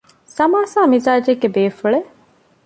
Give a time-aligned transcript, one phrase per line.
[0.35, 2.09] ސަމާސާ މިޒާޖެއްގެ ބޭފުޅެއް